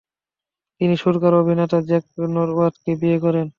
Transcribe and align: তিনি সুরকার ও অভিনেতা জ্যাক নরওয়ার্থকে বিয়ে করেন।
তিনি 0.81 0.95
সুরকার 1.01 1.31
ও 1.35 1.41
অভিনেতা 1.41 1.77
জ্যাক 1.87 2.03
নরওয়ার্থকে 2.33 2.91
বিয়ে 3.01 3.17
করেন। 3.23 3.45